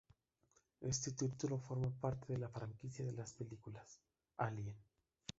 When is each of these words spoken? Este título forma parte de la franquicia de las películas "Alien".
Este 0.79 1.11
título 1.11 1.59
forma 1.59 1.91
parte 1.91 2.33
de 2.33 2.39
la 2.39 2.49
franquicia 2.49 3.05
de 3.05 3.11
las 3.13 3.33
películas 3.33 3.99
"Alien". 4.37 4.75